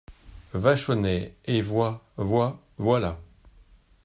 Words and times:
Vachonnet 0.55 1.35
Et 1.45 1.61
voi… 1.61 2.03
voi… 2.17 2.59
voilà! 2.79 3.19